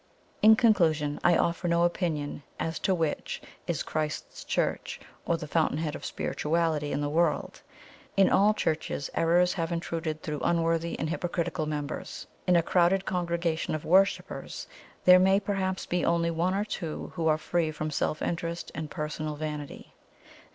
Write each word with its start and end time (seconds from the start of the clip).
"In 0.41 0.55
conclusion, 0.55 1.19
I 1.23 1.37
offer 1.37 1.67
no 1.67 1.83
opinion 1.83 2.41
as 2.59 2.79
to 2.79 2.95
which 2.95 3.39
is 3.67 3.83
Christ's 3.83 4.43
Church, 4.43 4.99
or 5.27 5.37
the 5.37 5.47
Fountain 5.47 5.77
head 5.77 5.93
of 5.93 6.05
spirituality 6.05 6.91
in 6.91 7.01
the 7.01 7.07
world. 7.07 7.61
In 8.17 8.27
all 8.27 8.55
Churches 8.55 9.11
errors 9.13 9.53
have 9.53 9.71
intruded 9.71 10.23
through 10.23 10.39
unworthy 10.43 10.97
and 10.97 11.07
hypocritical 11.11 11.67
members. 11.67 12.25
In 12.47 12.55
a 12.55 12.63
crowded 12.63 13.05
congregation 13.05 13.75
of 13.75 13.85
worshippers 13.85 14.65
there 15.05 15.19
may 15.19 15.39
perhaps 15.39 15.85
be 15.85 16.03
only 16.03 16.31
one 16.31 16.55
or 16.55 16.65
two 16.65 17.11
who 17.13 17.27
are 17.27 17.37
free 17.37 17.71
from 17.71 17.91
self 17.91 18.23
interest 18.23 18.71
and 18.73 18.89
personal 18.89 19.35
vanity. 19.35 19.93